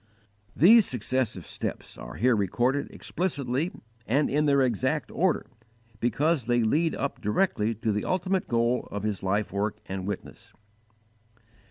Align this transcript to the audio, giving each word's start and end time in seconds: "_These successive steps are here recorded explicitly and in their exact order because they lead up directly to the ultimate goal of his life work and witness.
"_These 0.59 0.87
successive 0.87 1.45
steps 1.45 1.95
are 1.95 2.15
here 2.15 2.35
recorded 2.35 2.89
explicitly 2.89 3.71
and 4.07 4.31
in 4.31 4.47
their 4.47 4.63
exact 4.63 5.11
order 5.11 5.45
because 5.99 6.47
they 6.47 6.63
lead 6.63 6.95
up 6.95 7.21
directly 7.21 7.75
to 7.75 7.91
the 7.91 8.05
ultimate 8.05 8.47
goal 8.47 8.87
of 8.89 9.03
his 9.03 9.21
life 9.21 9.53
work 9.53 9.77
and 9.85 10.07
witness. 10.07 10.53